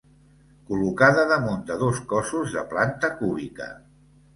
[0.69, 3.75] Col·locada damunt de dos cossos de planta cúbica.